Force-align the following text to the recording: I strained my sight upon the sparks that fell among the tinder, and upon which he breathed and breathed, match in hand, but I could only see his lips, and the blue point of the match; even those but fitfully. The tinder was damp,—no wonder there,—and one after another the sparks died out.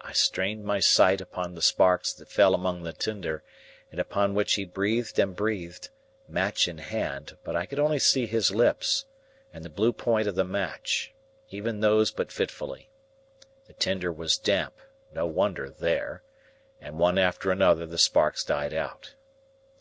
I 0.00 0.10
strained 0.12 0.64
my 0.64 0.80
sight 0.80 1.20
upon 1.20 1.54
the 1.54 1.62
sparks 1.62 2.12
that 2.14 2.28
fell 2.28 2.56
among 2.56 2.82
the 2.82 2.92
tinder, 2.92 3.44
and 3.92 4.00
upon 4.00 4.34
which 4.34 4.54
he 4.54 4.64
breathed 4.64 5.16
and 5.16 5.36
breathed, 5.36 5.90
match 6.26 6.66
in 6.66 6.78
hand, 6.78 7.36
but 7.44 7.54
I 7.54 7.66
could 7.66 7.78
only 7.78 8.00
see 8.00 8.26
his 8.26 8.50
lips, 8.50 9.04
and 9.52 9.64
the 9.64 9.68
blue 9.70 9.92
point 9.92 10.26
of 10.26 10.34
the 10.34 10.42
match; 10.42 11.14
even 11.50 11.78
those 11.78 12.10
but 12.10 12.32
fitfully. 12.32 12.90
The 13.68 13.74
tinder 13.74 14.10
was 14.10 14.38
damp,—no 14.38 15.26
wonder 15.26 15.70
there,—and 15.70 16.98
one 16.98 17.16
after 17.16 17.52
another 17.52 17.86
the 17.86 17.96
sparks 17.96 18.42
died 18.42 18.74
out. 18.74 19.14